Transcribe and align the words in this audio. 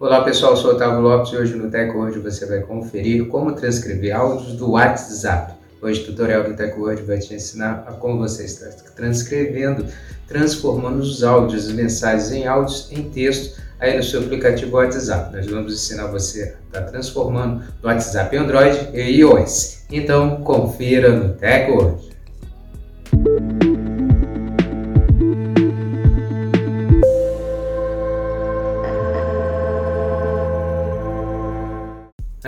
Olá 0.00 0.24
pessoal, 0.24 0.52
eu 0.52 0.56
sou 0.56 0.70
Otávio 0.70 1.00
Lopes 1.00 1.30
e 1.30 1.36
hoje 1.36 1.54
no 1.54 1.70
TechWord 1.70 2.20
você 2.20 2.46
vai 2.46 2.60
conferir 2.60 3.26
como 3.26 3.52
transcrever 3.52 4.16
áudios 4.16 4.54
do 4.54 4.70
WhatsApp. 4.70 5.52
Hoje 5.82 6.00
o 6.00 6.06
tutorial 6.06 6.42
do 6.42 6.56
TechWord 6.56 7.02
vai 7.02 7.18
te 7.18 7.34
ensinar 7.34 7.84
a 7.86 7.92
como 7.92 8.16
você 8.16 8.44
está 8.44 8.70
transcrevendo, 8.96 9.84
transformando 10.26 11.00
os 11.00 11.22
áudios, 11.22 11.66
as 11.66 11.72
mensagens 11.74 12.32
em 12.32 12.46
áudios 12.46 12.90
em 12.90 13.10
texto 13.10 13.60
aí 13.78 13.94
no 13.94 14.02
seu 14.02 14.22
aplicativo 14.22 14.74
WhatsApp. 14.74 15.36
Nós 15.36 15.44
vamos 15.44 15.74
ensinar 15.74 16.06
você 16.06 16.56
a 16.72 16.78
estar 16.78 16.90
transformando 16.90 17.62
no 17.82 17.88
WhatsApp 17.90 18.34
Android 18.34 18.88
e 18.94 19.02
iOS. 19.18 19.84
Então 19.90 20.40
confira 20.40 21.10
no 21.10 21.34
TechWord. 21.34 22.08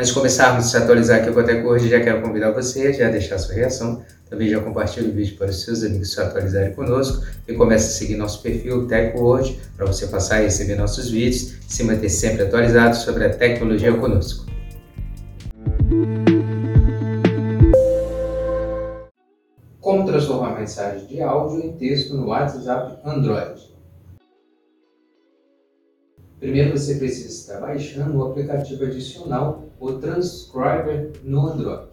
Antes 0.02 0.14
de 0.14 0.18
começarmos 0.18 0.66
a 0.66 0.68
se 0.68 0.76
atualizar 0.76 1.20
aqui 1.20 1.30
com 1.30 1.38
a 1.38 1.44
TecWord, 1.44 1.88
já 1.88 2.00
quero 2.00 2.22
convidar 2.22 2.50
você 2.50 2.92
já 2.92 3.08
deixar 3.08 3.38
sua 3.38 3.54
reação, 3.54 4.02
também 4.28 4.48
já 4.48 4.58
compartilhe 4.58 5.10
o 5.10 5.12
vídeo 5.12 5.36
para 5.38 5.48
os 5.48 5.62
seus 5.62 5.84
amigos 5.84 6.12
se 6.12 6.20
atualizarem 6.20 6.74
conosco 6.74 7.24
e 7.46 7.54
comece 7.54 7.86
a 7.86 7.98
seguir 7.98 8.16
nosso 8.16 8.42
perfil 8.42 8.88
TecWord 8.88 9.60
para 9.76 9.86
você 9.86 10.08
passar 10.08 10.38
a 10.38 10.40
receber 10.40 10.74
nossos 10.74 11.08
vídeos 11.08 11.52
e 11.52 11.72
se 11.72 11.84
manter 11.84 12.08
sempre 12.08 12.42
atualizado 12.42 12.96
sobre 12.96 13.26
a 13.26 13.30
tecnologia 13.30 13.96
conosco. 13.96 14.44
Como 19.80 20.04
transformar 20.04 20.58
mensagem 20.58 21.06
de 21.06 21.22
áudio 21.22 21.64
em 21.64 21.76
texto 21.76 22.16
no 22.16 22.26
WhatsApp 22.26 22.98
Android? 23.04 23.71
Primeiro 26.42 26.76
você 26.76 26.96
precisa 26.96 27.28
estar 27.28 27.60
baixando 27.60 28.18
o 28.18 28.24
aplicativo 28.24 28.82
adicional, 28.82 29.62
o 29.78 29.92
Transcriber 29.92 31.12
no 31.22 31.46
Android. 31.46 31.86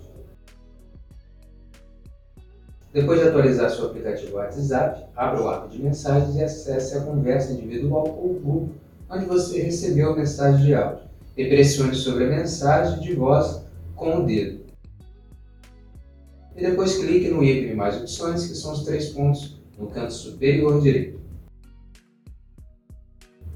Depois 2.91 3.19
de 3.19 3.27
atualizar 3.27 3.69
seu 3.69 3.85
aplicativo 3.85 4.37
WhatsApp, 4.37 5.05
abra 5.15 5.43
o 5.43 5.51
app 5.51 5.69
de 5.69 5.79
mensagens 5.79 6.35
e 6.35 6.43
acesse 6.43 6.97
a 6.97 7.01
conversa 7.01 7.53
individual 7.53 8.07
ou 8.07 8.39
grupo 8.39 8.69
onde 9.07 9.25
você 9.25 9.61
recebeu 9.61 10.13
a 10.13 10.15
mensagem 10.15 10.65
de 10.65 10.73
áudio. 10.73 11.03
E 11.37 11.47
pressione 11.47 11.93
sobre 11.93 12.23
a 12.23 12.29
mensagem 12.29 13.01
de 13.01 13.13
voz 13.13 13.61
com 13.95 14.17
o 14.17 14.25
dedo. 14.25 14.61
E 16.55 16.61
depois 16.61 16.97
clique 16.97 17.29
no 17.29 17.43
ícone 17.43 17.75
mais 17.75 18.01
opções, 18.01 18.47
que 18.47 18.55
são 18.55 18.73
os 18.73 18.83
três 18.83 19.09
pontos 19.09 19.61
no 19.77 19.85
canto 19.85 20.11
superior 20.11 20.81
direito. 20.81 21.18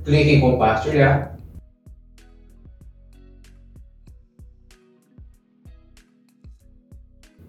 Clique 0.03 0.31
em 0.31 0.41
compartilhar. 0.41 1.37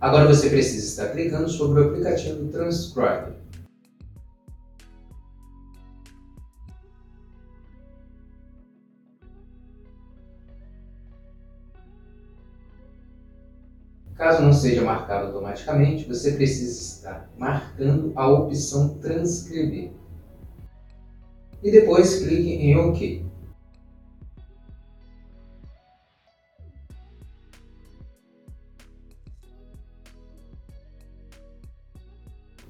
Agora 0.01 0.29
você 0.29 0.49
precisa 0.49 0.87
estar 0.87 1.13
clicando 1.13 1.49
sobre 1.49 1.81
o 1.81 1.89
aplicativo 1.89 2.47
Transcribe. 2.53 3.35
Caso 14.15 14.43
não 14.43 14.53
seja 14.53 14.85
marcado 14.85 15.27
automaticamente, 15.27 16.07
você 16.07 16.33
precisa 16.33 16.81
estar 16.81 17.29
marcando 17.37 18.13
a 18.15 18.29
opção 18.29 18.97
Transcrever 18.99 20.04
e 21.65 21.71
depois 21.71 22.19
clique 22.19 22.51
em 22.51 22.77
OK. 22.77 23.25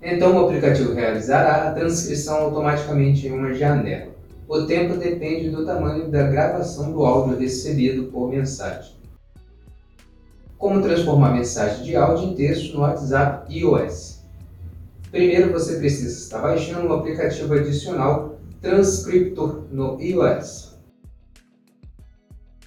Então 0.00 0.36
o 0.36 0.44
aplicativo 0.44 0.92
realizará 0.92 1.68
a 1.68 1.72
transcrição 1.72 2.36
automaticamente 2.44 3.26
em 3.26 3.32
uma 3.32 3.52
janela. 3.52 4.12
O 4.46 4.62
tempo 4.62 4.96
depende 4.96 5.50
do 5.50 5.64
tamanho 5.64 6.08
da 6.08 6.28
gravação 6.28 6.92
do 6.92 7.04
áudio 7.04 7.38
recebido 7.38 8.04
por 8.12 8.30
mensagem. 8.30 8.94
Como 10.56 10.82
transformar 10.82 11.32
mensagem 11.32 11.82
de 11.82 11.96
áudio 11.96 12.28
em 12.28 12.34
texto 12.34 12.74
no 12.74 12.82
WhatsApp 12.82 13.52
iOS? 13.52 14.20
Primeiro 15.10 15.52
você 15.52 15.78
precisa 15.78 16.16
estar 16.16 16.40
baixando 16.40 16.88
um 16.88 16.92
aplicativo 16.92 17.54
adicional 17.54 18.33
Transcriptor 18.64 19.64
no 19.70 20.00
iOS. 20.00 20.78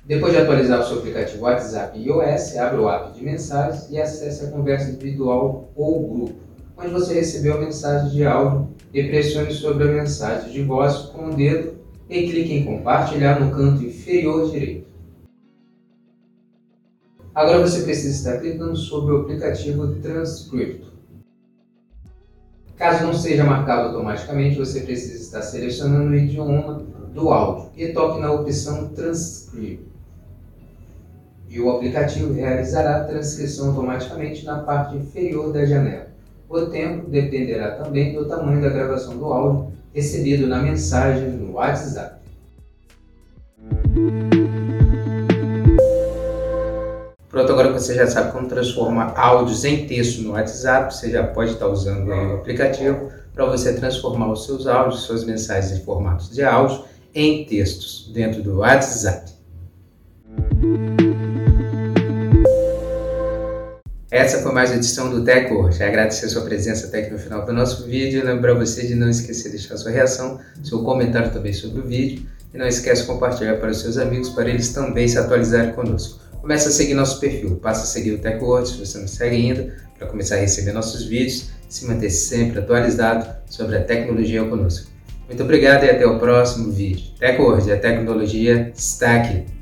Depois 0.06 0.32
de 0.32 0.38
atualizar 0.38 0.80
o 0.80 0.84
seu 0.84 1.00
aplicativo 1.00 1.44
WhatsApp 1.44 2.00
iOS, 2.00 2.56
abra 2.56 2.80
o 2.80 2.88
app 2.88 3.18
de 3.18 3.26
mensagens 3.26 3.90
e 3.90 4.00
acesse 4.00 4.46
a 4.46 4.52
conversa 4.52 4.92
individual 4.92 5.72
ou 5.76 6.08
grupo, 6.08 6.36
onde 6.78 6.92
você 6.92 7.16
recebeu 7.16 7.56
a 7.56 7.62
mensagem 7.62 8.12
de 8.12 8.24
áudio 8.24 8.70
e 8.94 9.08
pressione 9.08 9.52
sobre 9.52 9.86
a 9.86 9.92
mensagem 9.92 10.52
de 10.52 10.62
voz 10.62 10.98
com 10.98 11.32
o 11.32 11.36
dedo 11.36 11.74
e 12.08 12.30
clique 12.30 12.54
em 12.54 12.66
compartilhar 12.66 13.40
no 13.40 13.50
canto 13.50 13.84
inferior 13.84 14.52
direito. 14.52 14.88
Agora 17.34 17.68
você 17.68 17.82
precisa 17.82 18.16
estar 18.16 18.40
clicando 18.40 18.76
sobre 18.76 19.16
o 19.16 19.22
aplicativo 19.22 19.96
Transcriptor. 19.96 20.97
Caso 22.78 23.06
não 23.06 23.14
seja 23.14 23.44
marcado 23.44 23.88
automaticamente, 23.88 24.60
você 24.60 24.82
precisa 24.82 25.16
estar 25.16 25.42
selecionando 25.42 26.12
o 26.12 26.16
idioma 26.16 26.86
do 27.12 27.30
áudio 27.30 27.72
e 27.76 27.88
toque 27.88 28.22
na 28.22 28.32
opção 28.32 28.90
Transcribe. 28.90 29.88
E 31.50 31.60
o 31.60 31.72
aplicativo 31.72 32.34
realizará 32.34 32.98
a 32.98 33.04
transcrição 33.06 33.70
automaticamente 33.70 34.46
na 34.46 34.60
parte 34.60 34.96
inferior 34.96 35.52
da 35.52 35.66
janela. 35.66 36.08
O 36.48 36.68
tempo 36.68 37.10
dependerá 37.10 37.72
também 37.72 38.14
do 38.14 38.26
tamanho 38.26 38.62
da 38.62 38.70
gravação 38.70 39.18
do 39.18 39.26
áudio 39.26 39.74
recebido 39.94 40.46
na 40.46 40.62
mensagem 40.62 41.30
no 41.32 41.54
WhatsApp. 41.54 42.18
Pronto, 47.38 47.52
agora 47.52 47.68
que 47.72 47.80
você 47.80 47.94
já 47.94 48.08
sabe 48.08 48.32
como 48.32 48.48
transformar 48.48 49.14
áudios 49.16 49.64
em 49.64 49.86
texto 49.86 50.24
no 50.24 50.32
WhatsApp, 50.32 50.92
você 50.92 51.12
já 51.12 51.24
pode 51.24 51.52
estar 51.52 51.68
usando 51.68 52.08
o 52.08 52.34
aplicativo 52.34 53.12
para 53.32 53.46
você 53.46 53.74
transformar 53.74 54.32
os 54.32 54.44
seus 54.44 54.66
áudios, 54.66 55.04
suas 55.04 55.24
mensagens 55.24 55.80
em 55.80 55.84
formatos 55.84 56.32
de 56.32 56.42
áudio 56.42 56.84
em 57.14 57.46
textos 57.46 58.10
dentro 58.12 58.42
do 58.42 58.58
WhatsApp. 58.58 59.32
Essa 64.10 64.40
foi 64.40 64.52
mais 64.52 64.72
uma 64.72 64.78
edição 64.78 65.12
do 65.12 65.24
Teco. 65.24 65.72
Já 65.72 65.86
agradecer 65.86 66.30
sua 66.30 66.42
presença 66.42 66.88
até 66.88 67.02
aqui 67.02 67.12
no 67.12 67.20
final 67.20 67.46
do 67.46 67.54
nosso 67.54 67.86
vídeo. 67.86 68.26
Lembrar 68.26 68.56
você 68.56 68.88
de 68.88 68.96
não 68.96 69.12
esquecer 69.12 69.52
de 69.52 69.58
deixar 69.58 69.78
sua 69.78 69.92
reação, 69.92 70.40
seu 70.64 70.82
comentário 70.82 71.32
também 71.32 71.54
sobre 71.54 71.82
o 71.82 71.84
vídeo. 71.84 72.26
E 72.52 72.58
não 72.58 72.66
esqueça 72.66 73.04
de 73.04 73.08
compartilhar 73.08 73.58
para 73.58 73.70
os 73.70 73.80
seus 73.80 74.00
amigos, 74.00 74.30
para 74.30 74.50
eles 74.50 74.74
também 74.74 75.08
se 75.08 75.20
atualizarem 75.20 75.74
conosco. 75.74 76.26
Comece 76.48 76.70
a 76.70 76.72
seguir 76.72 76.94
nosso 76.94 77.20
perfil, 77.20 77.58
passe 77.58 77.84
a 77.84 77.86
seguir 77.86 78.14
o 78.14 78.20
TechWord 78.20 78.70
se 78.70 78.78
você 78.78 78.98
não 79.00 79.08
segue 79.10 79.36
ainda, 79.36 79.76
para 79.98 80.08
começar 80.08 80.36
a 80.36 80.40
receber 80.40 80.72
nossos 80.72 81.04
vídeos 81.04 81.50
e 81.70 81.74
se 81.74 81.86
manter 81.86 82.10
sempre 82.10 82.60
atualizado 82.60 83.28
sobre 83.50 83.76
a 83.76 83.84
tecnologia 83.84 84.46
conosco. 84.46 84.90
Muito 85.28 85.44
obrigado 85.44 85.84
e 85.84 85.90
até 85.90 86.08
o 86.08 86.18
próximo 86.18 86.72
vídeo. 86.72 87.08
TechWord, 87.20 87.70
a 87.70 87.78
tecnologia 87.78 88.72
está 88.74 89.18
aqui. 89.18 89.57